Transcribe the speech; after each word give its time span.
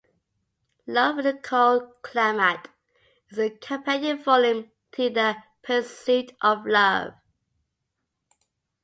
"Love 0.87 1.19
in 1.19 1.27
a 1.27 1.37
Cold 1.37 2.01
Climate" 2.01 2.69
is 3.29 3.37
a 3.37 3.51
companion 3.51 4.17
volume 4.23 4.71
to 4.93 5.11
"The 5.11 5.43
Pursuit 5.61 6.31
of 6.41 6.65
Love". 6.65 7.13